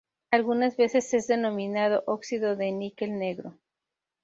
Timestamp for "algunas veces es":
0.31-1.27